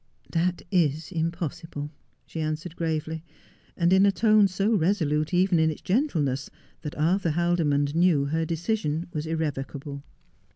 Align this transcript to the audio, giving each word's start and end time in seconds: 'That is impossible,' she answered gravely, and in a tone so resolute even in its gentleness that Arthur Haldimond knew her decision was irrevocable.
'That 0.41 0.63
is 0.71 1.11
impossible,' 1.11 1.91
she 2.25 2.39
answered 2.41 2.75
gravely, 2.75 3.23
and 3.77 3.93
in 3.93 4.03
a 4.03 4.11
tone 4.11 4.47
so 4.47 4.73
resolute 4.73 5.31
even 5.31 5.59
in 5.59 5.69
its 5.69 5.81
gentleness 5.81 6.49
that 6.81 6.97
Arthur 6.97 7.29
Haldimond 7.29 7.93
knew 7.93 8.25
her 8.25 8.43
decision 8.43 9.05
was 9.13 9.27
irrevocable. 9.27 10.01